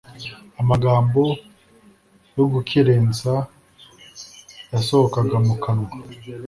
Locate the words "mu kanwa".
5.45-5.91